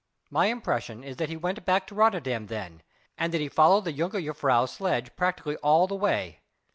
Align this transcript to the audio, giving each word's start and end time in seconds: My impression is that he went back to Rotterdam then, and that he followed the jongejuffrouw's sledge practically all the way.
My 0.31 0.47
impression 0.47 1.03
is 1.03 1.17
that 1.17 1.29
he 1.29 1.37
went 1.37 1.63
back 1.63 1.85
to 1.85 1.93
Rotterdam 1.93 2.47
then, 2.47 2.81
and 3.19 3.31
that 3.31 3.39
he 3.39 3.47
followed 3.47 3.85
the 3.85 3.93
jongejuffrouw's 3.93 4.71
sledge 4.73 5.15
practically 5.15 5.57
all 5.57 5.85
the 5.85 5.93
way. 5.93 6.39